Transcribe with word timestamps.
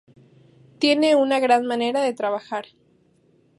Tiene 0.79 1.15
una 1.15 1.39
gran 1.39 1.67
manera 1.67 2.01
de 2.01 2.15
trabajar. 2.15 2.65